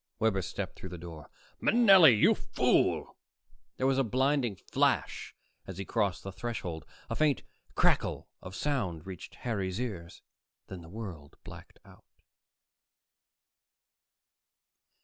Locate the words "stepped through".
0.41-0.89